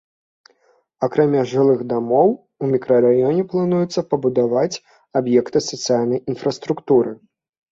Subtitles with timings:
[1.07, 2.29] Акрамя жылых дамоў,
[2.65, 4.81] у мікрараёне плануецца пабудаваць
[5.23, 7.11] аб'екты сацыяльнай інфраструктуры.